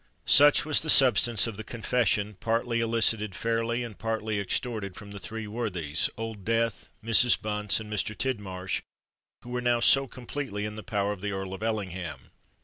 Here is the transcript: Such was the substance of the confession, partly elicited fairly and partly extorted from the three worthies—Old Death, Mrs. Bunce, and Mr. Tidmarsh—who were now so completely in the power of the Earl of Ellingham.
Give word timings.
Such 0.25 0.65
was 0.65 0.81
the 0.81 0.89
substance 0.89 1.45
of 1.45 1.57
the 1.57 1.63
confession, 1.63 2.35
partly 2.39 2.79
elicited 2.81 3.35
fairly 3.35 3.83
and 3.83 3.95
partly 3.99 4.39
extorted 4.39 4.95
from 4.95 5.11
the 5.11 5.19
three 5.19 5.45
worthies—Old 5.45 6.43
Death, 6.43 6.89
Mrs. 7.05 7.39
Bunce, 7.39 7.79
and 7.79 7.93
Mr. 7.93 8.17
Tidmarsh—who 8.17 9.49
were 9.51 9.61
now 9.61 9.79
so 9.79 10.07
completely 10.07 10.65
in 10.65 10.75
the 10.75 10.81
power 10.81 11.11
of 11.11 11.21
the 11.21 11.29
Earl 11.31 11.53
of 11.53 11.61
Ellingham. 11.61 12.31